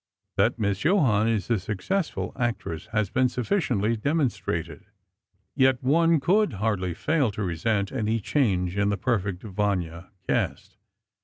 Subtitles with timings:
[0.35, 4.85] That Miss Johann is a successful actress has been sufficiently demonstrated.
[5.55, 10.77] Yet one could hardly fail to resent any change in the perfect "Vanya" cast.